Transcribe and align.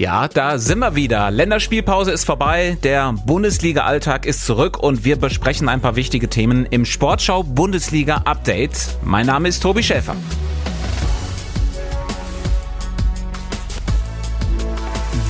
Ja, 0.00 0.28
da 0.28 0.56
sind 0.56 0.78
wir 0.78 0.94
wieder. 0.94 1.30
Länderspielpause 1.30 2.10
ist 2.10 2.24
vorbei, 2.24 2.78
der 2.82 3.12
Bundesliga-Alltag 3.26 4.24
ist 4.24 4.46
zurück 4.46 4.82
und 4.82 5.04
wir 5.04 5.16
besprechen 5.16 5.68
ein 5.68 5.82
paar 5.82 5.94
wichtige 5.94 6.26
Themen 6.30 6.64
im 6.64 6.86
Sportschau 6.86 7.42
Bundesliga 7.42 8.22
Update. 8.24 8.96
Mein 9.04 9.26
Name 9.26 9.48
ist 9.48 9.62
Tobi 9.62 9.82
Schäfer. 9.82 10.16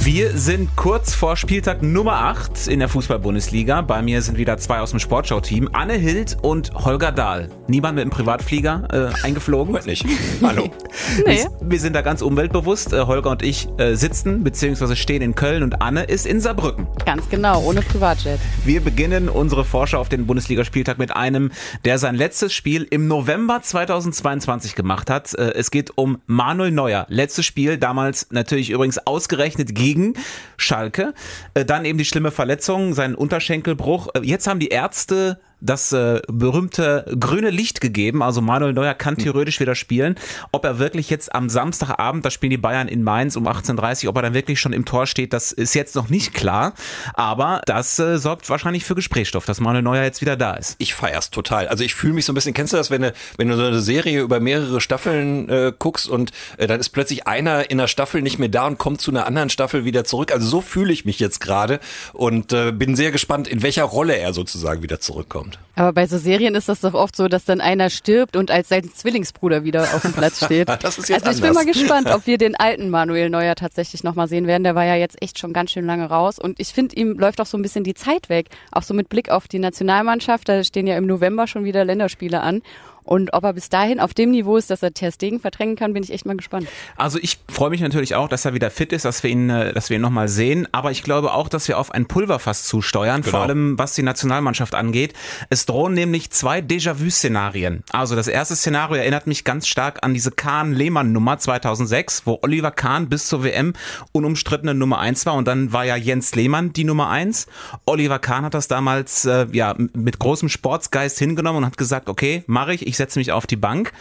Wir 0.05 0.39
sind 0.39 0.77
kurz 0.77 1.17
vor 1.17 1.37
Spieltag 1.37 1.83
Nummer 1.83 2.23
8 2.23 2.69
in 2.69 2.79
der 2.79 2.89
Fußball-Bundesliga. 2.89 3.81
Bei 3.81 4.03
mir 4.03 4.23
sind 4.23 4.39
wieder 4.39 4.57
zwei 4.59 4.79
aus 4.79 4.91
dem 4.91 5.01
Sportschau-Team. 5.01 5.69
Anne 5.73 5.95
Hild 5.95 6.37
und 6.43 6.73
Holger 6.75 7.11
Dahl. 7.11 7.49
Niemand 7.71 7.95
mit 7.95 8.03
dem 8.03 8.11
Privatflieger 8.11 8.89
äh, 8.93 9.25
eingeflogen? 9.25 9.75
Heute 9.75 9.87
nicht. 9.87 10.05
Hallo. 10.43 10.71
nee. 11.25 11.37
wir, 11.37 11.51
wir, 11.61 11.79
sind 11.79 11.95
da 11.95 12.03
ganz 12.03 12.21
umweltbewusst. 12.21 12.93
Äh, 12.93 13.03
Holger 13.03 13.31
und 13.31 13.45
ich 13.45 13.69
äh, 13.79 13.95
sitzen 13.95 14.43
bzw. 14.43 14.97
stehen 14.97 15.23
in 15.23 15.37
Köln 15.37 15.63
und 15.63 15.81
Anne 15.81 16.03
ist 16.03 16.27
in 16.27 16.41
Saarbrücken. 16.41 16.89
Ganz 17.07 17.29
genau, 17.29 17.63
ohne 17.63 17.83
Privatjet. 17.83 18.41
Wir 18.65 18.81
beginnen 18.81 19.29
unsere 19.29 19.65
Vorschau 19.65 20.01
auf 20.01 20.09
den 20.09 20.27
Bundesligaspieltag 20.27 20.99
mit 20.99 21.15
einem, 21.15 21.53
der 21.85 21.99
sein 21.99 22.17
letztes 22.17 22.53
Spiel 22.53 22.89
im 22.91 23.07
November 23.07 23.63
2022 23.63 24.75
gemacht 24.75 25.09
hat. 25.09 25.33
Äh, 25.35 25.53
es 25.53 25.71
geht 25.71 25.97
um 25.97 26.19
Manuel 26.27 26.73
Neuer. 26.73 27.07
Letztes 27.09 27.47
Spiel, 27.47 27.79
damals 27.79 28.27
natürlich 28.33 28.71
übrigens 28.71 28.99
ausgerechnet 29.07 29.77
gegen 29.77 30.15
Schalke. 30.57 31.15
Äh, 31.55 31.65
dann 31.65 31.85
eben 31.85 31.99
die 31.99 32.05
schlimme 32.05 32.33
Verletzung, 32.33 32.95
sein 32.95 33.15
Unterschenkelbruch. 33.15 34.09
Äh, 34.15 34.23
jetzt 34.25 34.49
haben 34.49 34.59
die 34.59 34.69
Ärzte 34.69 35.39
das 35.61 35.93
äh, 35.93 36.21
berühmte 36.29 37.05
grüne 37.19 37.51
Licht 37.51 37.81
gegeben. 37.81 38.23
Also 38.23 38.41
Manuel 38.41 38.73
Neuer 38.73 38.95
kann 38.95 39.17
hm. 39.17 39.25
theoretisch 39.25 39.61
wieder 39.61 39.75
spielen. 39.75 40.17
Ob 40.53 40.65
er 40.65 40.79
wirklich 40.79 41.11
jetzt 41.11 41.35
am 41.35 41.49
Samstagabend, 41.49 42.25
da 42.25 42.31
spielen 42.31 42.51
die 42.51 42.57
Bayern 42.57 42.89
in 42.89 43.03
Mainz 43.03 43.37
um 43.37 43.47
18.30 43.47 44.05
Uhr, 44.05 44.11
ob 44.11 44.17
er 44.17 44.23
dann 44.23 44.35
wirklich 44.35 44.61
schon 44.61 44.73
im 44.73 44.85
Tor 44.85 45.07
steht, 45.07 45.33
das 45.33 45.53
ist 45.53 45.75
jetzt 45.75 45.95
noch 45.95 46.09
nicht 46.09 46.35
klar. 46.35 46.75
Aber 47.15 47.61
das 47.67 47.99
äh, 47.99 48.19
sorgt 48.19 48.49
wahrscheinlich 48.49 48.85
für 48.85 48.95
Gesprächsstoff, 48.95 49.45
dass 49.45 49.61
Manuel 49.61 49.83
Neuer 49.83 50.03
jetzt 50.03 50.21
wieder 50.21 50.37
da 50.37 50.55
ist. 50.55 50.77
Ich 50.79 50.95
feier's 50.95 51.31
total. 51.31 51.69
Also 51.69 51.85
ich 51.85 51.95
fühle 51.95 52.15
mich 52.15 52.25
so 52.25 52.33
ein 52.33 52.35
bisschen, 52.35 52.55
kennst 52.55 52.73
du 52.73 52.77
das, 52.77 52.91
wenn 52.91 53.03
du, 53.03 53.13
wenn 53.37 53.49
du 53.49 53.57
so 53.57 53.65
eine 53.65 53.81
Serie 53.81 54.21
über 54.21 54.41
mehrere 54.41 54.81
Staffeln 54.81 55.49
äh, 55.49 55.73
guckst 55.79 56.09
und 56.09 56.33
äh, 56.57 56.67
dann 56.67 56.81
ist 56.81 56.91
plötzlich 56.91 57.27
einer 57.27 57.71
in 57.71 57.79
der 57.79 57.89
Staffel 57.89 58.23
nicht 58.23 58.39
mehr 58.39 58.49
da 58.49 58.67
und 58.67 58.79
kommt 58.79 59.01
zu 59.01 59.11
einer 59.11 59.27
anderen 59.27 59.51
Staffel 59.51 59.85
wieder 59.85 60.05
zurück. 60.05 60.33
Also 60.33 60.47
so 60.47 60.61
fühle 60.61 60.93
ich 60.93 61.05
mich 61.05 61.19
jetzt 61.19 61.41
gerade 61.41 61.81
und 62.13 62.53
äh, 62.53 62.73
bin 62.73 62.97
sehr 62.97 63.11
gespannt, 63.11 63.49
in 63.49 63.63
welcher 63.63 63.85
Rolle 63.85 64.17
er 64.17 64.33
sozusagen 64.33 64.83
wieder 64.83 65.01
zurückkommt 65.01 65.50
kommt. 65.53 65.59
Aber 65.77 65.93
bei 65.93 66.07
so 66.07 66.19
Serien 66.19 66.55
ist 66.55 66.69
das 66.69 66.81
doch 66.81 66.95
oft 66.95 67.17
so, 67.17 67.29
dass 67.29 67.45
dann 67.45 67.61
einer 67.61 67.91
stirbt 67.91 68.37
und 68.37 68.51
als 68.51 68.69
sein 68.69 68.91
Zwillingsbruder 68.93 69.65
wieder 69.65 69.83
auf 69.83 70.03
dem 70.03 70.13
Platz 70.13 70.45
steht. 70.45 70.69
das 70.69 70.99
ist 70.99 71.09
jetzt 71.09 71.27
also 71.27 71.39
ich 71.39 71.49
anders. 71.49 71.65
bin 71.65 71.73
mal 71.73 71.73
gespannt, 71.73 72.11
ob 72.15 72.27
wir 72.27 72.39
den 72.39 72.55
alten 72.57 72.91
Manuel 72.91 73.31
Neuer 73.31 73.55
tatsächlich 73.55 74.05
nochmal 74.05 74.29
sehen 74.29 74.47
werden. 74.47 74.65
Der 74.65 74.75
war 74.75 74.85
ja 74.85 74.97
jetzt 74.97 75.21
echt 75.23 75.39
schon 75.39 75.53
ganz 75.53 75.71
schön 75.71 75.87
lange 75.87 76.07
raus 76.07 76.39
und 76.39 76.61
ich 76.61 76.69
finde, 76.69 76.97
ihm 76.97 77.19
läuft 77.19 77.41
auch 77.41 77.47
so 77.47 77.57
ein 77.57 77.63
bisschen 77.63 77.85
die 77.85 77.95
Zeit 77.95 78.29
weg. 78.29 78.49
Auch 78.73 78.83
so 78.83 78.95
mit 78.95 79.09
Blick 79.09 79.31
auf 79.31 79.49
die 79.49 79.59
Nationalmannschaft. 79.59 80.49
Da 80.49 80.63
stehen 80.65 80.87
ja 80.87 80.97
im 80.97 81.07
November 81.07 81.47
schon 81.47 81.65
wieder 81.65 81.85
Länderspiele 81.85 82.41
an. 82.41 82.63
Und 83.03 83.33
ob 83.33 83.45
er 83.45 83.53
bis 83.53 83.69
dahin 83.69 84.01
auf 84.01 84.15
dem 84.15 84.31
Niveau 84.31 84.57
ist, 84.57 84.71
dass 84.71 84.83
er 84.83 84.93
Ter 84.93 85.13
Stegen 85.13 85.41
verdrängen 85.41 85.77
kann, 85.77 85.93
bin 85.93 86.03
ich 86.03 86.13
echt 86.13 86.27
mal 86.27 86.37
gespannt. 86.37 86.69
Also 86.97 87.19
ich 87.21 87.39
freue 87.49 87.71
mich 87.71 87.81
natürlich 87.81 88.15
auch, 88.15 88.29
dass 88.29 88.45
er 88.45 88.55
wieder 88.55 88.71
fit 88.71 88.93
ist, 88.93 89.05
dass 89.05 89.23
wir 89.23 89.31
ihn, 89.31 89.51
äh, 89.51 89.73
dass 89.73 89.91
wir 89.91 89.97
ihn 89.97 90.03
nochmal 90.03 90.29
sehen. 90.29 90.69
Aber 90.73 90.91
ich 90.91 91.03
glaube 91.03 91.33
auch, 91.33 91.49
dass 91.49 91.69
wir 91.69 91.79
auf 91.79 91.93
ein 91.93 92.07
Pulverfass 92.07 92.65
zusteuern, 92.65 93.23
genau. 93.23 93.31
vor 93.31 93.41
allem 93.41 93.79
was 93.79 93.95
die 93.95 94.03
Nationalmannschaft 94.03 94.75
angeht. 94.75 95.15
Es 95.49 95.67
drohen 95.67 95.95
nämlich 95.95 96.31
zwei 96.31 96.61
Déjà-vu-Szenarien. 96.61 97.83
Also 97.91 98.17
das 98.17 98.29
erste 98.29 98.57
Szenario 98.57 98.97
erinnert 98.97 99.27
mich 99.27 99.45
ganz 99.45 99.67
stark 99.67 100.01
an 100.03 100.15
diese 100.15 100.31
Kahn-Lehmann-Nummer 100.31 101.39
2006, 101.39 102.23
wo 102.27 102.39
Oliver 102.43 102.71
Kahn 102.71 103.09
bis 103.09 103.27
zur 103.27 103.45
WM 103.45 103.73
unumstrittene 104.13 104.75
Nummer 104.75 104.99
eins 104.99 105.27
war 105.27 105.35
und 105.35 105.47
dann 105.47 105.73
war 105.73 105.85
ja 105.85 105.97
Jens 105.97 106.35
Lehmann 106.35 106.73
die 106.73 106.85
Nummer 106.85 107.09
eins. 107.09 107.47
Oliver 107.87 108.19
Kahn 108.19 108.45
hat 108.45 108.55
das 108.55 108.69
damals 108.69 109.25
äh, 109.25 109.47
ja 109.53 109.75
mit 109.77 110.19
großem 110.19 110.49
Sportsgeist 110.49 111.19
hingenommen 111.19 111.59
und 111.59 111.67
hat 111.67 111.77
gesagt, 111.77 112.09
okay, 112.09 112.45
mache 112.47 112.75
ich, 112.75 112.87
ich 112.91 112.97
setze 112.97 113.19
mich 113.19 113.33
auf 113.33 113.47
die 113.47 113.57
Bank. 113.57 113.93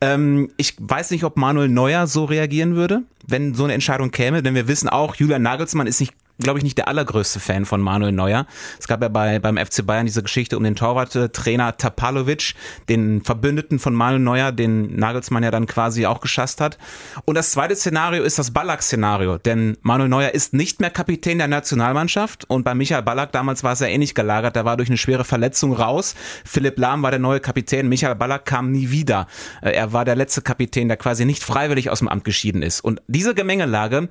Ähm, 0.00 0.50
ich 0.56 0.74
weiß 0.78 1.10
nicht, 1.10 1.24
ob 1.24 1.36
Manuel 1.36 1.68
Neuer 1.68 2.06
so 2.06 2.24
reagieren 2.24 2.74
würde, 2.74 3.02
wenn 3.26 3.54
so 3.54 3.64
eine 3.64 3.74
Entscheidung 3.74 4.10
käme, 4.10 4.42
denn 4.42 4.54
wir 4.54 4.66
wissen 4.66 4.88
auch, 4.88 5.14
Julian 5.14 5.42
Nagelsmann 5.42 5.86
ist 5.86 6.00
nicht 6.00 6.14
glaube 6.40 6.58
ich, 6.58 6.64
nicht 6.64 6.78
der 6.78 6.88
allergrößte 6.88 7.40
Fan 7.40 7.64
von 7.64 7.80
Manuel 7.80 8.12
Neuer. 8.12 8.46
Es 8.78 8.88
gab 8.88 9.02
ja 9.02 9.08
bei, 9.08 9.38
beim 9.38 9.56
FC 9.56 9.84
Bayern 9.86 10.06
diese 10.06 10.22
Geschichte 10.22 10.56
um 10.56 10.64
den 10.64 10.74
Torwarttrainer 10.74 11.76
Tapalovic, 11.76 12.54
den 12.88 13.22
Verbündeten 13.22 13.78
von 13.78 13.94
Manuel 13.94 14.20
Neuer, 14.20 14.52
den 14.52 14.96
Nagelsmann 14.96 15.42
ja 15.42 15.50
dann 15.50 15.66
quasi 15.66 16.06
auch 16.06 16.20
geschasst 16.20 16.60
hat. 16.60 16.78
Und 17.24 17.34
das 17.34 17.52
zweite 17.52 17.76
Szenario 17.76 18.22
ist 18.22 18.38
das 18.38 18.50
Ballack-Szenario, 18.50 19.38
denn 19.38 19.76
Manuel 19.82 20.08
Neuer 20.08 20.30
ist 20.30 20.54
nicht 20.54 20.80
mehr 20.80 20.90
Kapitän 20.90 21.38
der 21.38 21.48
Nationalmannschaft 21.48 22.48
und 22.48 22.64
bei 22.64 22.74
Michael 22.74 23.02
Ballack 23.02 23.32
damals 23.32 23.62
war 23.62 23.72
es 23.72 23.80
ja 23.80 23.86
ähnlich 23.86 24.14
gelagert, 24.14 24.56
der 24.56 24.64
war 24.64 24.76
durch 24.76 24.88
eine 24.88 24.98
schwere 24.98 25.24
Verletzung 25.24 25.72
raus. 25.72 26.14
Philipp 26.44 26.78
Lahm 26.78 27.02
war 27.02 27.10
der 27.10 27.20
neue 27.20 27.40
Kapitän, 27.40 27.88
Michael 27.88 28.14
Ballack 28.14 28.44
kam 28.44 28.70
nie 28.70 28.90
wieder. 28.90 29.26
Äh, 29.62 29.72
er 29.72 29.92
war 29.92 30.04
der 30.04 30.16
letzte 30.16 30.42
Kapitän, 30.42 30.88
der 30.88 30.96
quasi 30.96 31.24
nicht 31.24 31.42
freiwillig 31.42 31.90
aus 31.90 32.00
dem 32.00 32.08
Amt 32.08 32.24
geschieden 32.24 32.62
ist. 32.62 32.80
Und 32.80 33.02
diese 33.06 33.34
Gemengelage 33.34 34.08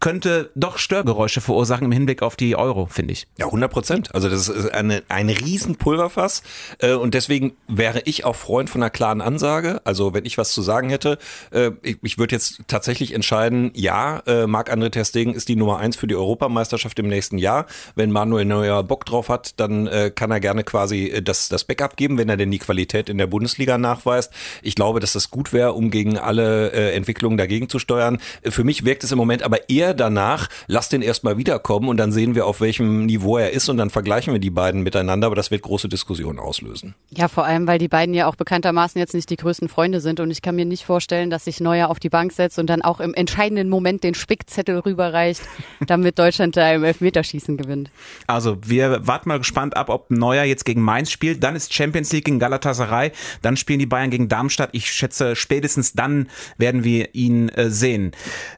könnte 0.00 0.50
doch 0.54 0.78
Störgeräusche 0.78 1.40
verursachen 1.40 1.86
im 1.86 1.92
Hinblick 1.92 2.22
auf 2.22 2.36
die 2.36 2.56
Euro, 2.56 2.86
finde 2.86 3.12
ich. 3.12 3.26
Ja, 3.36 3.46
100 3.46 3.70
Prozent. 3.70 4.14
Also 4.14 4.28
das 4.28 4.48
ist 4.48 4.72
eine, 4.72 5.02
ein 5.08 5.28
Riesenpulverfass 5.28 6.42
äh, 6.78 6.92
und 6.92 7.14
deswegen 7.14 7.56
wäre 7.66 8.02
ich 8.04 8.24
auch 8.24 8.36
Freund 8.36 8.70
von 8.70 8.82
einer 8.82 8.90
klaren 8.90 9.20
Ansage. 9.20 9.80
Also 9.84 10.14
wenn 10.14 10.24
ich 10.24 10.38
was 10.38 10.52
zu 10.52 10.62
sagen 10.62 10.90
hätte, 10.90 11.18
äh, 11.50 11.72
ich, 11.82 11.98
ich 12.02 12.18
würde 12.18 12.34
jetzt 12.34 12.60
tatsächlich 12.68 13.12
entscheiden, 13.12 13.72
ja, 13.74 14.22
äh, 14.26 14.46
Marc-André 14.46 14.90
Ter 14.90 15.04
Stegen 15.04 15.34
ist 15.34 15.48
die 15.48 15.56
Nummer 15.56 15.78
eins 15.78 15.96
für 15.96 16.06
die 16.06 16.14
Europameisterschaft 16.14 16.98
im 17.00 17.08
nächsten 17.08 17.38
Jahr. 17.38 17.66
Wenn 17.96 18.12
Manuel 18.12 18.44
Neuer 18.44 18.84
Bock 18.84 19.04
drauf 19.04 19.28
hat, 19.28 19.58
dann 19.58 19.88
äh, 19.88 20.12
kann 20.14 20.30
er 20.30 20.38
gerne 20.38 20.62
quasi 20.62 21.06
äh, 21.06 21.22
das, 21.22 21.48
das 21.48 21.64
Backup 21.64 21.96
geben, 21.96 22.18
wenn 22.18 22.28
er 22.28 22.36
denn 22.36 22.50
die 22.52 22.58
Qualität 22.58 23.08
in 23.08 23.18
der 23.18 23.26
Bundesliga 23.26 23.78
nachweist. 23.78 24.32
Ich 24.62 24.76
glaube, 24.76 25.00
dass 25.00 25.12
das 25.12 25.30
gut 25.30 25.52
wäre, 25.52 25.72
um 25.72 25.90
gegen 25.90 26.18
alle 26.18 26.70
Entwicklungen 26.92 27.36
dagegen 27.36 27.68
zu 27.68 27.78
steuern. 27.78 28.18
Für 28.44 28.64
mich 28.64 28.84
wirkt 28.84 29.04
es 29.04 29.12
im 29.12 29.18
Moment 29.18 29.42
aber 29.42 29.68
eher 29.68 29.87
danach, 29.94 30.48
lass 30.66 30.88
den 30.88 31.02
erstmal 31.02 31.36
wiederkommen 31.38 31.88
und 31.88 31.96
dann 31.96 32.12
sehen 32.12 32.34
wir, 32.34 32.46
auf 32.46 32.60
welchem 32.60 33.06
Niveau 33.06 33.36
er 33.36 33.52
ist 33.52 33.68
und 33.68 33.76
dann 33.76 33.90
vergleichen 33.90 34.32
wir 34.32 34.40
die 34.40 34.50
beiden 34.50 34.82
miteinander, 34.82 35.26
aber 35.26 35.36
das 35.36 35.50
wird 35.50 35.62
große 35.62 35.88
Diskussionen 35.88 36.38
auslösen. 36.38 36.94
Ja, 37.10 37.28
vor 37.28 37.44
allem, 37.44 37.66
weil 37.66 37.78
die 37.78 37.88
beiden 37.88 38.14
ja 38.14 38.26
auch 38.26 38.36
bekanntermaßen 38.36 38.98
jetzt 38.98 39.14
nicht 39.14 39.30
die 39.30 39.36
größten 39.36 39.68
Freunde 39.68 40.00
sind 40.00 40.20
und 40.20 40.30
ich 40.30 40.42
kann 40.42 40.56
mir 40.56 40.64
nicht 40.64 40.84
vorstellen, 40.84 41.30
dass 41.30 41.44
sich 41.44 41.60
Neuer 41.60 41.88
auf 41.88 41.98
die 41.98 42.08
Bank 42.08 42.32
setzt 42.32 42.58
und 42.58 42.68
dann 42.68 42.82
auch 42.82 43.00
im 43.00 43.14
entscheidenden 43.14 43.68
Moment 43.68 44.04
den 44.04 44.14
Spickzettel 44.14 44.78
rüberreicht, 44.78 45.42
damit 45.86 46.18
Deutschland 46.18 46.56
da 46.56 46.72
im 46.72 46.84
Elfmeterschießen 46.84 47.56
gewinnt. 47.56 47.90
Also 48.26 48.58
wir 48.64 49.06
warten 49.06 49.28
mal 49.28 49.38
gespannt 49.38 49.76
ab, 49.76 49.88
ob 49.88 50.10
Neuer 50.10 50.44
jetzt 50.44 50.64
gegen 50.64 50.82
Mainz 50.82 51.10
spielt, 51.10 51.42
dann 51.42 51.56
ist 51.56 51.72
Champions 51.72 52.12
League 52.12 52.24
gegen 52.24 52.38
Galatasaray, 52.38 53.12
dann 53.42 53.56
spielen 53.56 53.78
die 53.78 53.86
Bayern 53.86 54.10
gegen 54.10 54.28
Darmstadt. 54.28 54.70
Ich 54.72 54.90
schätze, 54.90 55.36
spätestens 55.36 55.92
dann 55.92 56.28
werden 56.56 56.84
wir 56.84 57.14
ihn 57.14 57.48
äh, 57.50 57.70
sehen. 57.70 58.12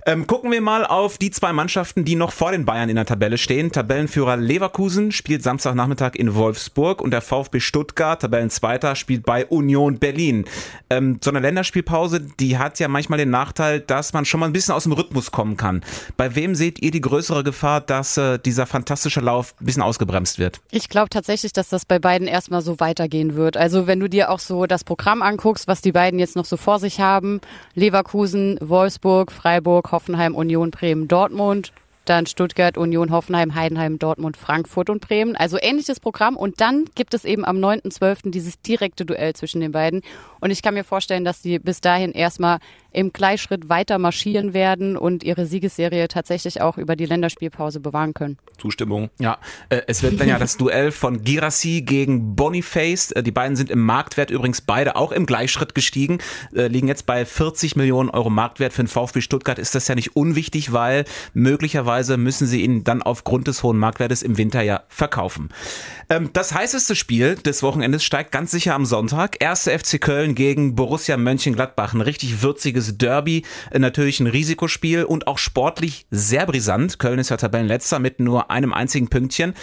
Ähm, 0.06 0.26
gucken 0.26 0.50
wir 0.50 0.60
mal 0.60 0.84
auf 0.84 1.18
die 1.20 1.30
zwei 1.30 1.52
Mannschaften, 1.52 2.04
die 2.04 2.14
noch 2.14 2.32
vor 2.32 2.52
den 2.52 2.64
Bayern 2.64 2.88
in 2.88 2.96
der 2.96 3.04
Tabelle 3.04 3.36
stehen. 3.36 3.70
Tabellenführer 3.70 4.36
Leverkusen 4.36 5.12
spielt 5.12 5.42
Samstagnachmittag 5.42 6.14
in 6.14 6.34
Wolfsburg 6.34 7.02
und 7.02 7.10
der 7.10 7.20
VfB 7.20 7.60
Stuttgart, 7.60 8.22
Tabellenzweiter, 8.22 8.96
spielt 8.96 9.24
bei 9.24 9.44
Union 9.46 9.98
Berlin. 9.98 10.46
Ähm, 10.88 11.18
so 11.22 11.30
eine 11.30 11.40
Länderspielpause, 11.40 12.20
die 12.20 12.56
hat 12.56 12.78
ja 12.78 12.88
manchmal 12.88 13.18
den 13.18 13.30
Nachteil, 13.30 13.80
dass 13.80 14.12
man 14.12 14.24
schon 14.24 14.40
mal 14.40 14.46
ein 14.46 14.52
bisschen 14.52 14.74
aus 14.74 14.84
dem 14.84 14.92
Rhythmus 14.92 15.30
kommen 15.30 15.56
kann. 15.58 15.82
Bei 16.16 16.34
wem 16.34 16.54
seht 16.54 16.80
ihr 16.80 16.90
die 16.90 17.02
größere 17.02 17.44
Gefahr, 17.44 17.82
dass 17.82 18.16
äh, 18.16 18.38
dieser 18.38 18.64
fantastische 18.66 19.20
Lauf 19.20 19.54
ein 19.60 19.66
bisschen 19.66 19.82
ausgebremst 19.82 20.38
wird? 20.38 20.60
Ich 20.70 20.88
glaube 20.88 21.10
tatsächlich, 21.10 21.52
dass 21.52 21.68
das 21.68 21.84
bei 21.84 21.98
beiden 21.98 22.28
erstmal 22.28 22.62
so 22.62 22.80
weitergehen 22.80 23.34
wird. 23.34 23.58
Also 23.58 23.86
wenn 23.86 24.00
du 24.00 24.08
dir 24.08 24.30
auch 24.30 24.38
so 24.38 24.64
das 24.64 24.84
Programm 24.84 25.20
anguckst, 25.20 25.68
was 25.68 25.82
die 25.82 25.92
beiden 25.92 26.18
jetzt 26.18 26.36
noch 26.36 26.46
so 26.46 26.56
vor 26.56 26.78
sich 26.78 27.00
haben, 27.00 27.40
Leverkusen, 27.74 28.58
Wolfsburg, 28.62 29.32
Freiburg, 29.32 29.92
Hoffenheim, 29.92 30.34
Union, 30.34 30.70
Bremen, 30.70 31.08
Dortmund, 31.10 31.72
dann 32.04 32.26
Stuttgart, 32.26 32.76
Union, 32.76 33.10
Hoffenheim, 33.10 33.54
Heidenheim, 33.54 33.98
Dortmund, 33.98 34.36
Frankfurt 34.36 34.90
und 34.90 35.00
Bremen. 35.00 35.36
Also 35.36 35.58
ähnliches 35.60 36.00
Programm. 36.00 36.36
Und 36.36 36.60
dann 36.60 36.86
gibt 36.94 37.14
es 37.14 37.24
eben 37.24 37.44
am 37.44 37.58
9.12. 37.58 38.30
dieses 38.30 38.60
direkte 38.60 39.04
Duell 39.04 39.34
zwischen 39.34 39.60
den 39.60 39.72
beiden. 39.72 40.02
Und 40.40 40.50
ich 40.50 40.62
kann 40.62 40.74
mir 40.74 40.84
vorstellen, 40.84 41.24
dass 41.24 41.42
sie 41.42 41.58
bis 41.58 41.80
dahin 41.80 42.12
erstmal 42.12 42.58
im 42.92 43.12
Gleichschritt 43.12 43.68
weiter 43.68 43.98
marschieren 43.98 44.54
werden 44.54 44.96
und 44.96 45.22
ihre 45.22 45.46
Siegesserie 45.46 46.08
tatsächlich 46.08 46.60
auch 46.60 46.78
über 46.78 46.96
die 46.96 47.06
Länderspielpause 47.06 47.80
bewahren 47.80 48.14
können. 48.14 48.38
Zustimmung. 48.58 49.10
Ja, 49.18 49.38
äh, 49.68 49.82
es 49.86 50.02
wird 50.02 50.20
dann 50.20 50.28
ja 50.28 50.38
das 50.38 50.56
Duell 50.56 50.92
von 50.92 51.22
Girassi 51.22 51.82
gegen 51.82 52.36
Boniface. 52.36 53.12
Äh, 53.12 53.22
die 53.22 53.30
beiden 53.30 53.56
sind 53.56 53.70
im 53.70 53.80
Marktwert 53.80 54.30
übrigens 54.30 54.60
beide 54.60 54.96
auch 54.96 55.12
im 55.12 55.26
Gleichschritt 55.26 55.74
gestiegen, 55.74 56.18
äh, 56.54 56.66
liegen 56.66 56.88
jetzt 56.88 57.06
bei 57.06 57.24
40 57.24 57.76
Millionen 57.76 58.10
Euro 58.10 58.30
Marktwert. 58.30 58.72
Für 58.72 58.82
den 58.82 58.88
VfB 58.88 59.20
Stuttgart 59.20 59.58
ist 59.58 59.74
das 59.74 59.88
ja 59.88 59.94
nicht 59.94 60.16
unwichtig, 60.16 60.72
weil 60.72 61.04
möglicherweise 61.32 62.16
müssen 62.16 62.46
sie 62.46 62.62
ihn 62.62 62.84
dann 62.84 63.02
aufgrund 63.02 63.48
des 63.48 63.62
hohen 63.62 63.78
Marktwertes 63.78 64.22
im 64.22 64.36
Winter 64.36 64.62
ja 64.62 64.82
verkaufen. 64.88 65.50
Ähm, 66.08 66.30
das 66.32 66.54
heißeste 66.54 66.96
Spiel 66.96 67.36
des 67.36 67.62
Wochenendes 67.62 68.04
steigt 68.04 68.32
ganz 68.32 68.50
sicher 68.50 68.74
am 68.74 68.84
Sonntag. 68.84 69.36
Erste 69.40 69.76
FC 69.78 70.00
Köln 70.00 70.34
gegen 70.34 70.74
Borussia 70.74 71.16
Mönchengladbach. 71.16 71.94
Ein 71.94 72.00
richtig 72.00 72.42
würziges 72.42 72.79
einziges 72.80 72.98
Derby 72.98 73.44
äh, 73.70 73.78
natürlich 73.78 74.20
ein 74.20 74.26
Risikospiel 74.26 75.04
und 75.04 75.26
auch 75.26 75.38
sportlich 75.38 76.06
sehr 76.10 76.46
brisant. 76.46 76.98
Köln 76.98 77.18
ist 77.18 77.30
ja 77.30 77.36
Tabellenletzter 77.36 77.98
mit 77.98 78.20
nur 78.20 78.50
einem 78.50 78.72
einzigen 78.72 79.08
Pünktchen. 79.08 79.54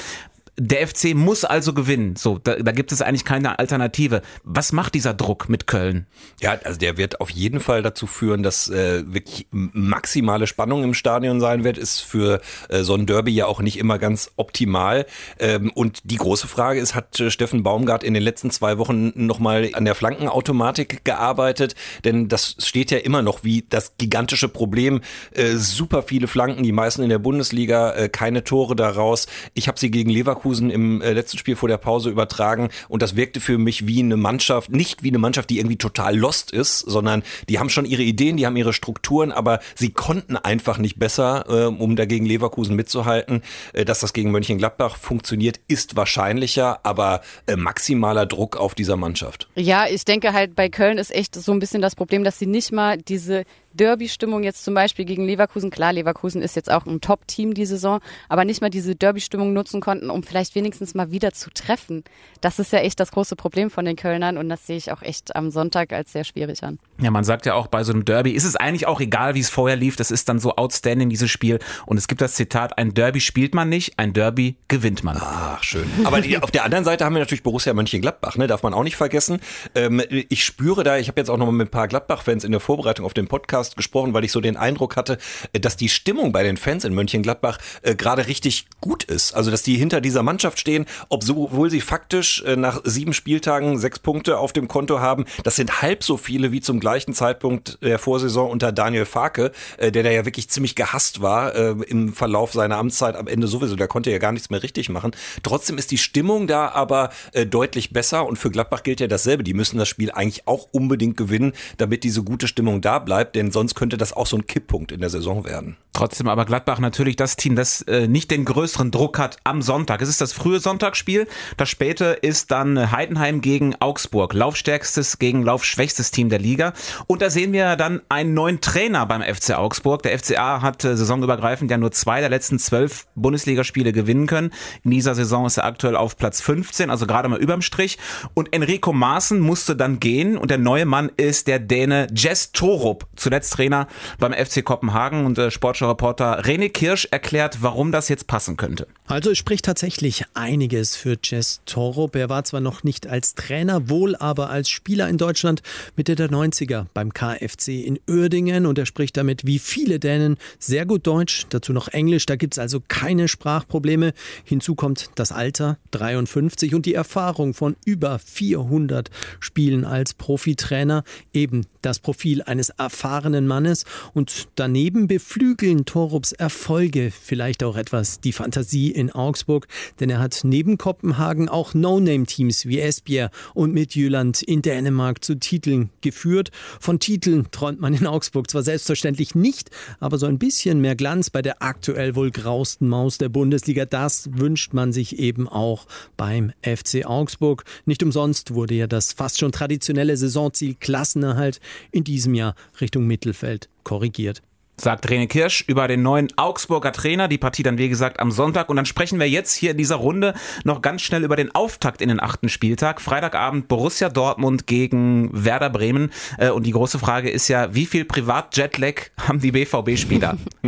Der 0.59 0.87
FC 0.87 1.13
muss 1.13 1.45
also 1.45 1.71
gewinnen. 1.71 2.15
So, 2.15 2.39
da, 2.39 2.55
da 2.55 2.71
gibt 2.71 2.91
es 2.91 3.03
eigentlich 3.03 3.25
keine 3.25 3.59
Alternative. 3.59 4.23
Was 4.43 4.71
macht 4.71 4.95
dieser 4.95 5.13
Druck 5.13 5.49
mit 5.49 5.67
Köln? 5.67 6.07
Ja, 6.41 6.57
also 6.63 6.79
der 6.79 6.97
wird 6.97 7.21
auf 7.21 7.29
jeden 7.29 7.59
Fall 7.59 7.83
dazu 7.83 8.07
führen, 8.07 8.41
dass 8.41 8.67
äh, 8.67 9.03
wirklich 9.05 9.45
maximale 9.51 10.47
Spannung 10.47 10.83
im 10.83 10.95
Stadion 10.95 11.39
sein 11.39 11.63
wird. 11.63 11.77
Ist 11.77 11.99
für 11.99 12.41
äh, 12.69 12.81
so 12.81 12.95
ein 12.95 13.05
Derby 13.05 13.31
ja 13.33 13.45
auch 13.45 13.61
nicht 13.61 13.77
immer 13.77 13.99
ganz 13.99 14.31
optimal. 14.35 15.05
Ähm, 15.37 15.71
und 15.75 16.01
die 16.05 16.17
große 16.17 16.47
Frage 16.47 16.79
ist, 16.79 16.95
hat 16.95 17.19
äh, 17.19 17.29
Steffen 17.29 17.61
Baumgart 17.61 18.03
in 18.03 18.15
den 18.15 18.23
letzten 18.23 18.49
zwei 18.49 18.79
Wochen 18.79 19.11
nochmal 19.13 19.69
an 19.73 19.85
der 19.85 19.93
Flankenautomatik 19.93 21.05
gearbeitet? 21.05 21.75
Denn 22.03 22.29
das 22.29 22.55
steht 22.57 22.89
ja 22.89 22.97
immer 22.97 23.21
noch 23.21 23.43
wie 23.43 23.63
das 23.69 23.95
gigantische 23.99 24.49
Problem. 24.49 25.01
Äh, 25.35 25.51
super 25.57 26.01
viele 26.01 26.25
Flanken, 26.25 26.63
die 26.63 26.71
meisten 26.71 27.03
in 27.03 27.09
der 27.09 27.19
Bundesliga, 27.19 27.93
äh, 27.93 28.09
keine 28.09 28.43
Tore 28.43 28.75
daraus. 28.75 29.27
Ich 29.53 29.67
habe 29.67 29.79
sie 29.79 29.91
gegen 29.91 30.09
Leverkusen 30.09 30.46
Leverkusen 30.47 30.69
im 30.69 31.01
äh, 31.01 31.13
letzten 31.13 31.37
Spiel 31.37 31.55
vor 31.55 31.69
der 31.69 31.77
Pause 31.77 32.09
übertragen 32.09 32.69
und 32.87 33.01
das 33.01 33.15
wirkte 33.15 33.39
für 33.39 33.57
mich 33.57 33.87
wie 33.87 33.99
eine 33.99 34.17
Mannschaft, 34.17 34.71
nicht 34.71 35.03
wie 35.03 35.09
eine 35.09 35.17
Mannschaft, 35.17 35.49
die 35.49 35.59
irgendwie 35.59 35.77
total 35.77 36.15
lost 36.15 36.51
ist, 36.51 36.79
sondern 36.79 37.23
die 37.49 37.59
haben 37.59 37.69
schon 37.69 37.85
ihre 37.85 38.03
Ideen, 38.03 38.37
die 38.37 38.45
haben 38.45 38.55
ihre 38.55 38.73
Strukturen, 38.73 39.31
aber 39.31 39.59
sie 39.75 39.91
konnten 39.91 40.37
einfach 40.37 40.77
nicht 40.77 40.99
besser, 40.99 41.45
äh, 41.49 41.65
um 41.65 41.95
dagegen 41.95 42.25
Leverkusen 42.25 42.75
mitzuhalten. 42.75 43.41
Äh, 43.73 43.85
dass 43.85 43.99
das 43.99 44.13
gegen 44.13 44.31
Mönchengladbach 44.31 44.97
funktioniert, 44.97 45.59
ist 45.67 45.95
wahrscheinlicher, 45.95 46.79
aber 46.83 47.21
äh, 47.47 47.55
maximaler 47.55 48.25
Druck 48.25 48.57
auf 48.57 48.75
dieser 48.75 48.95
Mannschaft. 48.95 49.49
Ja, 49.55 49.85
ich 49.87 50.05
denke 50.05 50.33
halt 50.33 50.55
bei 50.55 50.69
Köln 50.69 50.97
ist 50.97 51.13
echt 51.13 51.35
so 51.35 51.51
ein 51.51 51.59
bisschen 51.59 51.81
das 51.81 51.95
Problem, 51.95 52.23
dass 52.23 52.39
sie 52.39 52.47
nicht 52.47 52.71
mal 52.71 52.97
diese 52.97 53.43
Derby-Stimmung 53.77 54.43
jetzt 54.43 54.63
zum 54.63 54.73
Beispiel 54.73 55.05
gegen 55.05 55.25
Leverkusen, 55.25 55.69
klar, 55.69 55.93
Leverkusen 55.93 56.41
ist 56.41 56.55
jetzt 56.55 56.71
auch 56.71 56.85
ein 56.85 57.01
Top-Team 57.01 57.53
die 57.53 57.65
Saison, 57.65 57.99
aber 58.29 58.43
nicht 58.43 58.61
mal 58.61 58.69
diese 58.69 58.95
Derby-Stimmung 58.95 59.53
nutzen 59.53 59.79
konnten, 59.79 60.09
um 60.09 60.23
vielleicht 60.23 60.55
wenigstens 60.55 60.95
mal 60.95 61.11
wieder 61.11 61.31
zu 61.31 61.49
treffen. 61.51 62.03
Das 62.41 62.59
ist 62.59 62.73
ja 62.73 62.79
echt 62.79 62.99
das 62.99 63.11
große 63.11 63.35
Problem 63.35 63.69
von 63.69 63.85
den 63.85 63.95
Kölnern 63.95 64.37
und 64.37 64.49
das 64.49 64.67
sehe 64.67 64.77
ich 64.77 64.91
auch 64.91 65.01
echt 65.01 65.35
am 65.35 65.51
Sonntag 65.51 65.93
als 65.93 66.11
sehr 66.11 66.23
schwierig 66.23 66.63
an. 66.63 66.79
Ja, 66.99 67.11
man 67.11 67.23
sagt 67.23 67.45
ja 67.45 67.53
auch 67.53 67.67
bei 67.67 67.83
so 67.83 67.93
einem 67.93 68.05
Derby, 68.05 68.31
ist 68.31 68.43
es 68.43 68.55
eigentlich 68.55 68.87
auch 68.87 68.99
egal, 68.99 69.35
wie 69.35 69.39
es 69.39 69.49
vorher 69.49 69.77
lief, 69.77 69.95
das 69.95 70.11
ist 70.11 70.27
dann 70.29 70.39
so 70.39 70.55
outstanding, 70.55 71.09
dieses 71.09 71.29
Spiel. 71.29 71.59
Und 71.85 71.97
es 71.97 72.07
gibt 72.07 72.21
das 72.21 72.33
Zitat, 72.33 72.77
ein 72.77 72.93
Derby 72.93 73.21
spielt 73.21 73.53
man 73.53 73.69
nicht, 73.69 73.97
ein 73.97 74.13
Derby 74.13 74.57
gewinnt 74.67 75.03
man. 75.03 75.17
Ach, 75.19 75.63
schön. 75.63 75.89
Aber 76.03 76.21
die, 76.21 76.37
auf 76.37 76.51
der 76.51 76.65
anderen 76.65 76.83
Seite 76.83 77.05
haben 77.05 77.13
wir 77.13 77.19
natürlich 77.19 77.43
Borussia 77.43 77.73
Mönchengladbach, 77.73 78.37
ne? 78.37 78.47
darf 78.47 78.63
man 78.63 78.73
auch 78.73 78.83
nicht 78.83 78.95
vergessen. 78.95 79.39
Ähm, 79.75 80.01
ich 80.09 80.43
spüre 80.43 80.83
da, 80.83 80.97
ich 80.97 81.07
habe 81.07 81.19
jetzt 81.19 81.29
auch 81.29 81.37
noch 81.37 81.45
mal 81.45 81.51
mit 81.51 81.67
ein 81.67 81.71
paar 81.71 81.87
Gladbach-Fans 81.87 82.43
in 82.43 82.51
der 82.51 82.59
Vorbereitung 82.61 83.05
auf 83.05 83.13
den 83.13 83.27
Podcast 83.27 83.66
Podcast 83.67 83.75
gesprochen, 83.75 84.13
weil 84.13 84.23
ich 84.23 84.31
so 84.31 84.41
den 84.41 84.57
Eindruck 84.57 84.95
hatte, 84.95 85.17
äh, 85.53 85.59
dass 85.59 85.75
die 85.75 85.89
Stimmung 85.89 86.31
bei 86.31 86.43
den 86.43 86.57
Fans 86.57 86.85
in 86.85 86.93
Mönchengladbach 86.93 87.57
äh, 87.81 87.95
gerade 87.95 88.27
richtig 88.27 88.67
gut 88.81 89.03
ist. 89.03 89.33
Also, 89.33 89.51
dass 89.51 89.63
die 89.63 89.75
hinter 89.75 90.01
dieser 90.01 90.23
Mannschaft 90.23 90.59
stehen, 90.59 90.85
obwohl 91.09 91.69
sie 91.69 91.81
faktisch 91.81 92.43
äh, 92.43 92.55
nach 92.55 92.81
sieben 92.83 93.13
Spieltagen 93.13 93.77
sechs 93.79 93.99
Punkte 93.99 94.37
auf 94.37 94.53
dem 94.53 94.67
Konto 94.67 94.99
haben. 94.99 95.25
Das 95.43 95.55
sind 95.55 95.81
halb 95.81 96.03
so 96.03 96.17
viele 96.17 96.51
wie 96.51 96.61
zum 96.61 96.79
gleichen 96.79 97.13
Zeitpunkt 97.13 97.79
der 97.81 97.99
Vorsaison 97.99 98.49
unter 98.49 98.71
Daniel 98.71 99.05
Farke, 99.05 99.51
der 99.79 99.91
da 99.91 100.09
ja 100.09 100.25
wirklich 100.25 100.49
ziemlich 100.49 100.75
gehasst 100.75 101.21
war 101.21 101.55
im 101.55 102.13
Verlauf 102.13 102.53
seiner 102.53 102.77
Amtszeit 102.77 103.15
am 103.15 103.27
Ende 103.27 103.47
sowieso. 103.47 103.75
Der 103.75 103.87
konnte 103.87 104.11
ja 104.11 104.17
gar 104.17 104.31
nichts 104.31 104.49
mehr 104.49 104.61
richtig 104.63 104.89
machen. 104.89 105.11
Trotzdem 105.43 105.77
ist 105.77 105.91
die 105.91 105.97
Stimmung 105.97 106.47
da 106.47 106.69
aber 106.69 107.09
deutlich 107.49 107.91
besser 107.91 108.25
und 108.25 108.37
für 108.37 108.51
Gladbach 108.51 108.83
gilt 108.83 108.99
ja 108.99 109.07
dasselbe. 109.07 109.43
Die 109.43 109.53
müssen 109.53 109.77
das 109.77 109.87
Spiel 109.87 110.11
eigentlich 110.11 110.47
auch 110.47 110.67
unbedingt 110.71 111.17
gewinnen, 111.17 111.53
damit 111.77 112.03
diese 112.03 112.23
gute 112.23 112.47
Stimmung 112.47 112.81
da 112.81 112.99
bleibt, 112.99 113.35
denn 113.35 113.51
sonst 113.57 113.73
könnte 113.73 113.97
das 113.97 114.13
auch 114.13 114.27
so 114.27 114.37
ein 114.37 114.45
Kipppunkt 114.45 114.91
in 114.91 115.01
der 115.01 115.09
Saison 115.09 115.43
werden. 115.43 115.77
Trotzdem 115.97 116.27
aber 116.27 116.45
Gladbach 116.45 116.77
natürlich 116.77 117.15
das 117.15 117.37
Team, 117.37 117.55
das 117.55 117.81
äh, 117.81 118.07
nicht 118.07 118.29
den 118.29 118.45
größeren 118.45 118.91
Druck 118.91 119.17
hat 119.17 119.37
am 119.43 119.63
Sonntag. 119.63 119.99
Es 120.03 120.09
ist 120.09 120.21
das 120.21 120.31
frühe 120.31 120.59
Sonntagsspiel. 120.59 121.25
Das 121.57 121.69
späte 121.69 122.19
ist 122.21 122.51
dann 122.51 122.91
Heidenheim 122.91 123.41
gegen 123.41 123.73
Augsburg. 123.79 124.35
Laufstärkstes 124.35 125.17
gegen 125.17 125.41
laufschwächstes 125.41 126.11
Team 126.11 126.29
der 126.29 126.37
Liga. 126.37 126.73
Und 127.07 127.23
da 127.23 127.31
sehen 127.31 127.51
wir 127.51 127.75
dann 127.77 128.01
einen 128.09 128.35
neuen 128.35 128.61
Trainer 128.61 129.07
beim 129.07 129.23
FC 129.23 129.57
Augsburg. 129.57 130.03
Der 130.03 130.19
FCA 130.19 130.61
hat 130.61 130.83
äh, 130.83 130.95
saisonübergreifend 130.95 131.71
ja 131.71 131.79
nur 131.79 131.91
zwei 131.91 132.19
der 132.19 132.29
letzten 132.29 132.59
zwölf 132.59 133.07
Bundesligaspiele 133.15 133.91
gewinnen 133.91 134.27
können. 134.27 134.51
In 134.83 134.91
dieser 134.91 135.15
Saison 135.15 135.47
ist 135.47 135.57
er 135.57 135.65
aktuell 135.65 135.95
auf 135.95 136.15
Platz 136.15 136.41
15, 136.41 136.91
also 136.91 137.07
gerade 137.07 137.27
mal 137.27 137.39
überm 137.39 137.63
Strich. 137.63 137.97
Und 138.35 138.53
Enrico 138.53 138.93
Maaßen 138.93 139.39
musste 139.39 139.75
dann 139.75 139.99
gehen 139.99 140.37
und 140.37 140.51
der 140.51 140.59
neue 140.59 140.85
Mann 140.85 141.11
ist 141.17 141.47
der 141.47 141.57
Däne 141.57 142.05
Jess 142.13 142.51
Torup, 142.51 143.07
zuletzt 143.15 143.46
Trainer 143.49 143.87
beim 144.19 144.33
FC 144.33 144.63
Kopenhagen 144.63 145.25
und 145.25 145.37
äh, 145.37 145.51
Sportschau 145.51 145.89
Reporter 145.89 146.41
René 146.43 146.69
Kirsch 146.69 147.07
erklärt, 147.11 147.59
warum 147.61 147.91
das 147.91 148.09
jetzt 148.09 148.27
passen 148.27 148.57
könnte. 148.57 148.87
Also 149.07 149.31
es 149.31 149.37
spricht 149.37 149.65
tatsächlich 149.65 150.25
einiges 150.33 150.95
für 150.95 151.17
Jess 151.23 151.61
Torup. 151.65 152.15
Er 152.15 152.29
war 152.29 152.43
zwar 152.43 152.61
noch 152.61 152.83
nicht 152.83 153.07
als 153.07 153.35
Trainer, 153.35 153.89
wohl 153.89 154.15
aber 154.15 154.49
als 154.49 154.69
Spieler 154.69 155.07
in 155.07 155.17
Deutschland 155.17 155.61
Mitte 155.95 156.15
der 156.15 156.29
90er 156.29 156.85
beim 156.93 157.13
KFC 157.13 157.85
in 157.85 157.99
Uerdingen 158.09 158.65
und 158.65 158.77
er 158.77 158.85
spricht 158.85 159.17
damit 159.17 159.45
wie 159.45 159.59
viele 159.59 159.99
Dänen 159.99 160.37
sehr 160.59 160.85
gut 160.85 161.07
Deutsch, 161.07 161.45
dazu 161.49 161.73
noch 161.73 161.87
Englisch. 161.89 162.25
Da 162.25 162.35
gibt 162.35 162.55
es 162.55 162.59
also 162.59 162.81
keine 162.87 163.27
Sprachprobleme. 163.27 164.13
Hinzu 164.43 164.75
kommt 164.75 165.09
das 165.15 165.31
Alter, 165.31 165.77
53 165.91 166.75
und 166.75 166.85
die 166.85 166.93
Erfahrung 166.93 167.53
von 167.53 167.75
über 167.85 168.19
400 168.19 169.09
Spielen 169.39 169.85
als 169.85 170.13
Profitrainer. 170.13 171.03
Eben 171.33 171.65
das 171.81 171.99
Profil 171.99 172.41
eines 172.41 172.69
erfahrenen 172.69 173.26
Mannes 173.33 173.85
und 174.13 174.47
daneben 174.55 175.07
beflügeln 175.07 175.85
Torups 175.85 176.31
Erfolge 176.31 177.11
vielleicht 177.11 177.63
auch 177.63 177.75
etwas 177.75 178.19
die 178.19 178.31
Fantasie 178.31 178.91
in 178.91 179.11
Augsburg, 179.11 179.67
denn 179.99 180.09
er 180.09 180.19
hat 180.19 180.41
neben 180.43 180.77
Kopenhagen 180.77 181.49
auch 181.49 181.73
No-Name-Teams 181.73 182.65
wie 182.65 182.79
Esbjerg 182.79 183.31
und 183.53 183.73
Midtjylland 183.73 184.41
in 184.41 184.61
Dänemark 184.61 185.23
zu 185.23 185.35
Titeln 185.35 185.89
geführt. 186.01 186.51
Von 186.79 186.99
Titeln 186.99 187.51
träumt 187.51 187.79
man 187.79 187.93
in 187.93 188.07
Augsburg 188.07 188.49
zwar 188.49 188.63
selbstverständlich 188.63 189.35
nicht, 189.35 189.69
aber 189.99 190.17
so 190.17 190.25
ein 190.25 190.39
bisschen 190.39 190.79
mehr 190.81 190.95
Glanz 190.95 191.29
bei 191.29 191.41
der 191.41 191.61
aktuell 191.61 192.15
wohl 192.15 192.31
grausten 192.31 192.87
Maus 192.87 193.17
der 193.17 193.29
Bundesliga, 193.29 193.85
das 193.85 194.29
wünscht 194.33 194.73
man 194.73 194.93
sich 194.93 195.19
eben 195.19 195.47
auch 195.47 195.85
beim 196.15 196.51
FC 196.61 197.05
Augsburg. 197.05 197.63
Nicht 197.85 198.03
umsonst 198.03 198.53
wurde 198.53 198.75
ja 198.75 198.87
das 198.87 199.13
fast 199.13 199.39
schon 199.39 199.51
traditionelle 199.51 200.15
Saisonziel 200.17 200.75
Klassenerhalt 200.75 201.59
in 201.91 202.03
diesem 202.03 202.33
Jahr 202.33 202.55
Richtung 202.79 203.07
Mittelfeld 203.17 203.67
korrigiert 203.83 204.43
sagt 204.79 205.09
Rene 205.09 205.27
Kirsch 205.27 205.63
über 205.67 205.87
den 205.87 206.03
neuen 206.03 206.27
Augsburger 206.37 206.91
Trainer. 206.91 207.27
Die 207.27 207.37
Partie 207.37 207.63
dann, 207.63 207.77
wie 207.77 207.89
gesagt, 207.89 208.19
am 208.19 208.31
Sonntag. 208.31 208.69
Und 208.69 208.75
dann 208.75 208.85
sprechen 208.85 209.19
wir 209.19 209.27
jetzt 209.27 209.55
hier 209.55 209.71
in 209.71 209.77
dieser 209.77 209.95
Runde 209.95 210.35
noch 210.63 210.81
ganz 210.81 211.01
schnell 211.01 211.23
über 211.23 211.35
den 211.35 211.53
Auftakt 211.53 212.01
in 212.01 212.09
den 212.09 212.21
achten 212.21 212.47
Spieltag. 212.47 213.01
Freitagabend 213.01 213.67
Borussia 213.67 214.09
Dortmund 214.09 214.67
gegen 214.67 215.29
Werder 215.33 215.69
Bremen. 215.69 216.11
Äh, 216.37 216.51
und 216.51 216.65
die 216.65 216.71
große 216.71 216.99
Frage 216.99 217.29
ist 217.29 217.47
ja, 217.47 217.73
wie 217.73 217.87
viel 217.87 218.05
Privat-Jetlag 218.05 219.09
haben 219.27 219.39
die 219.39 219.51
BVB-Spieler? 219.51 220.37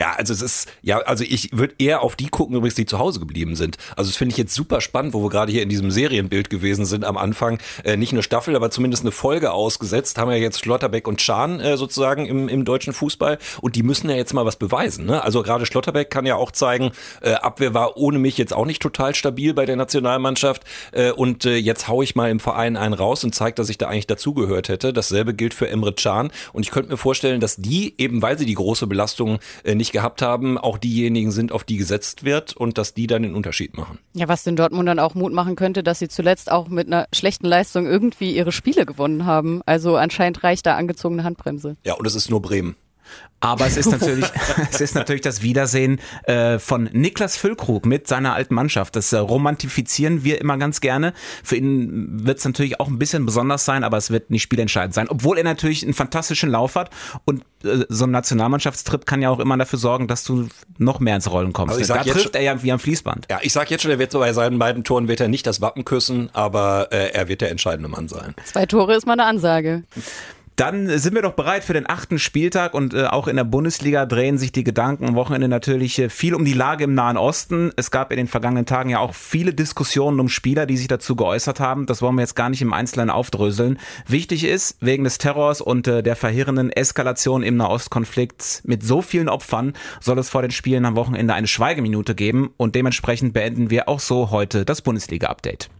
ja, 0.00 0.14
also 0.16 0.32
es 0.32 0.42
ist, 0.42 0.68
ja, 0.82 0.98
also 0.98 1.24
ich 1.24 1.50
würde 1.52 1.74
eher 1.78 2.02
auf 2.02 2.16
die 2.16 2.28
gucken, 2.28 2.56
übrigens, 2.56 2.74
die 2.74 2.86
zu 2.86 2.98
Hause 2.98 3.20
geblieben 3.20 3.54
sind. 3.54 3.76
Also 3.96 4.10
das 4.10 4.16
finde 4.16 4.32
ich 4.32 4.38
jetzt 4.38 4.54
super 4.54 4.80
spannend, 4.80 5.14
wo 5.14 5.22
wir 5.22 5.30
gerade 5.30 5.52
hier 5.52 5.62
in 5.62 5.68
diesem 5.68 5.92
Serienbild 5.92 6.50
gewesen 6.50 6.84
sind 6.86 7.04
am 7.04 7.16
Anfang. 7.16 7.58
Äh, 7.84 7.96
nicht 7.96 8.12
eine 8.12 8.24
Staffel, 8.24 8.56
aber 8.56 8.70
zumindest 8.70 9.04
eine 9.04 9.12
Folge 9.12 9.52
ausgesetzt. 9.52 10.18
Haben 10.18 10.32
ja 10.32 10.38
jetzt 10.38 10.58
Schlotterbeck 10.58 11.06
und 11.06 11.22
Schahn 11.22 11.60
äh, 11.60 11.76
sozusagen 11.76 12.26
im, 12.26 12.48
im 12.48 12.64
deutschen 12.64 12.92
Fußball 12.92 13.11
Fußball 13.12 13.38
und 13.60 13.76
die 13.76 13.82
müssen 13.82 14.10
ja 14.10 14.16
jetzt 14.16 14.34
mal 14.34 14.44
was 14.44 14.56
beweisen. 14.56 15.06
Ne? 15.06 15.22
Also 15.22 15.42
gerade 15.42 15.66
Schlotterbeck 15.66 16.10
kann 16.10 16.26
ja 16.26 16.36
auch 16.36 16.50
zeigen, 16.50 16.92
äh, 17.20 17.32
Abwehr 17.34 17.74
war 17.74 17.96
ohne 17.96 18.18
mich 18.18 18.38
jetzt 18.38 18.52
auch 18.52 18.66
nicht 18.66 18.82
total 18.82 19.14
stabil 19.14 19.54
bei 19.54 19.66
der 19.66 19.76
Nationalmannschaft 19.76 20.64
äh, 20.92 21.10
und 21.10 21.44
äh, 21.44 21.56
jetzt 21.56 21.88
hau 21.88 22.02
ich 22.02 22.14
mal 22.14 22.30
im 22.30 22.40
Verein 22.40 22.76
einen 22.76 22.94
raus 22.94 23.24
und 23.24 23.34
zeige, 23.34 23.54
dass 23.54 23.68
ich 23.68 23.78
da 23.78 23.88
eigentlich 23.88 24.06
dazugehört 24.06 24.68
hätte. 24.68 24.92
Dasselbe 24.92 25.34
gilt 25.34 25.54
für 25.54 25.68
Emre 25.68 25.92
Can 25.92 26.30
und 26.52 26.62
ich 26.62 26.70
könnte 26.70 26.90
mir 26.90 26.96
vorstellen, 26.96 27.40
dass 27.40 27.56
die 27.56 27.94
eben, 27.98 28.22
weil 28.22 28.38
sie 28.38 28.46
die 28.46 28.54
große 28.54 28.86
Belastung 28.86 29.38
äh, 29.64 29.74
nicht 29.74 29.92
gehabt 29.92 30.22
haben, 30.22 30.58
auch 30.58 30.78
diejenigen 30.78 31.30
sind, 31.30 31.52
auf 31.52 31.64
die 31.64 31.76
gesetzt 31.76 32.24
wird 32.24 32.56
und 32.56 32.78
dass 32.78 32.94
die 32.94 33.06
dann 33.06 33.22
den 33.22 33.34
Unterschied 33.34 33.76
machen. 33.76 33.98
Ja, 34.14 34.28
was 34.28 34.44
den 34.44 34.56
Dortmund 34.56 34.88
dann 34.88 34.98
auch 34.98 35.14
Mut 35.14 35.32
machen 35.32 35.56
könnte, 35.56 35.82
dass 35.82 35.98
sie 35.98 36.08
zuletzt 36.08 36.50
auch 36.50 36.68
mit 36.68 36.86
einer 36.86 37.06
schlechten 37.12 37.46
Leistung 37.46 37.86
irgendwie 37.86 38.34
ihre 38.34 38.52
Spiele 38.52 38.86
gewonnen 38.86 39.26
haben. 39.26 39.60
Also 39.66 39.96
anscheinend 39.96 40.42
reicht 40.42 40.66
da 40.66 40.76
angezogene 40.76 41.24
Handbremse. 41.24 41.76
Ja, 41.84 41.94
und 41.94 42.06
es 42.06 42.14
ist 42.14 42.30
nur 42.30 42.40
Bremen. 42.40 42.76
Aber 43.42 43.66
es 43.66 43.76
ist 43.76 43.90
natürlich, 43.90 44.24
es 44.70 44.80
ist 44.80 44.94
natürlich 44.94 45.20
das 45.20 45.42
Wiedersehen 45.42 46.00
äh, 46.24 46.58
von 46.58 46.88
Niklas 46.92 47.36
Füllkrug 47.36 47.84
mit 47.84 48.06
seiner 48.06 48.34
alten 48.34 48.54
Mannschaft. 48.54 48.96
Das 48.96 49.12
äh, 49.12 49.18
romantifizieren 49.18 50.24
wir 50.24 50.40
immer 50.40 50.56
ganz 50.56 50.80
gerne. 50.80 51.12
Für 51.42 51.56
ihn 51.56 52.24
wird 52.24 52.38
es 52.38 52.44
natürlich 52.44 52.80
auch 52.80 52.88
ein 52.88 52.98
bisschen 52.98 53.26
besonders 53.26 53.64
sein, 53.64 53.84
aber 53.84 53.96
es 53.96 54.10
wird 54.10 54.30
nicht 54.30 54.42
spielentscheidend 54.42 54.94
sein. 54.94 55.08
Obwohl 55.08 55.38
er 55.38 55.44
natürlich 55.44 55.82
einen 55.82 55.92
fantastischen 55.92 56.50
Lauf 56.50 56.76
hat 56.76 56.90
und 57.24 57.42
äh, 57.64 57.84
so 57.88 58.04
ein 58.04 58.12
Nationalmannschaftstrip 58.12 59.06
kann 59.06 59.20
ja 59.20 59.30
auch 59.30 59.40
immer 59.40 59.56
dafür 59.56 59.78
sorgen, 59.78 60.06
dass 60.06 60.22
du 60.22 60.48
noch 60.78 61.00
mehr 61.00 61.16
ins 61.16 61.30
Rollen 61.30 61.52
kommst. 61.52 61.76
Also 61.76 61.94
da 61.94 62.04
trifft 62.04 62.36
er 62.36 62.42
ja 62.42 62.62
wie 62.62 62.70
am 62.70 62.78
Fließband. 62.78 63.26
Ja, 63.28 63.40
ich 63.42 63.52
sag 63.52 63.70
jetzt 63.72 63.82
schon, 63.82 63.90
er 63.90 63.98
wird 63.98 64.12
so 64.12 64.20
bei 64.20 64.32
seinen 64.32 64.60
beiden 64.60 64.84
Toren 64.84 65.08
wird 65.08 65.20
er 65.20 65.28
nicht 65.28 65.48
das 65.48 65.60
Wappen 65.60 65.84
küssen, 65.84 66.30
aber 66.32 66.88
äh, 66.92 67.10
er 67.12 67.26
wird 67.26 67.40
der 67.40 67.50
entscheidende 67.50 67.88
Mann 67.88 68.06
sein. 68.06 68.36
Zwei 68.44 68.66
Tore 68.66 68.94
ist 68.94 69.04
mal 69.04 69.14
eine 69.14 69.24
Ansage. 69.24 69.82
Dann 70.62 70.96
sind 70.96 71.16
wir 71.16 71.22
doch 71.22 71.32
bereit 71.32 71.64
für 71.64 71.72
den 71.72 71.90
achten 71.90 72.20
Spieltag 72.20 72.72
und 72.74 72.94
äh, 72.94 73.06
auch 73.06 73.26
in 73.26 73.34
der 73.34 73.42
Bundesliga 73.42 74.06
drehen 74.06 74.38
sich 74.38 74.52
die 74.52 74.62
Gedanken 74.62 75.08
am 75.08 75.16
Wochenende 75.16 75.48
natürlich 75.48 75.98
äh, 75.98 76.08
viel 76.08 76.36
um 76.36 76.44
die 76.44 76.52
Lage 76.52 76.84
im 76.84 76.94
Nahen 76.94 77.16
Osten. 77.16 77.72
Es 77.74 77.90
gab 77.90 78.12
in 78.12 78.16
den 78.16 78.28
vergangenen 78.28 78.64
Tagen 78.64 78.88
ja 78.88 79.00
auch 79.00 79.12
viele 79.12 79.54
Diskussionen 79.54 80.20
um 80.20 80.28
Spieler, 80.28 80.66
die 80.66 80.76
sich 80.76 80.86
dazu 80.86 81.16
geäußert 81.16 81.58
haben. 81.58 81.86
Das 81.86 82.00
wollen 82.00 82.14
wir 82.14 82.22
jetzt 82.22 82.36
gar 82.36 82.48
nicht 82.48 82.62
im 82.62 82.72
Einzelnen 82.72 83.10
aufdröseln. 83.10 83.76
Wichtig 84.06 84.44
ist, 84.44 84.76
wegen 84.78 85.02
des 85.02 85.18
Terrors 85.18 85.60
und 85.60 85.88
äh, 85.88 86.00
der 86.00 86.14
verheerenden 86.14 86.70
Eskalation 86.70 87.42
im 87.42 87.56
Nahostkonflikt 87.56 88.62
mit 88.64 88.84
so 88.84 89.02
vielen 89.02 89.28
Opfern 89.28 89.72
soll 89.98 90.20
es 90.20 90.30
vor 90.30 90.42
den 90.42 90.52
Spielen 90.52 90.84
am 90.84 90.94
Wochenende 90.94 91.34
eine 91.34 91.48
Schweigeminute 91.48 92.14
geben 92.14 92.54
und 92.56 92.76
dementsprechend 92.76 93.32
beenden 93.32 93.70
wir 93.70 93.88
auch 93.88 93.98
so 93.98 94.30
heute 94.30 94.64
das 94.64 94.80
Bundesliga-Update. 94.80 95.70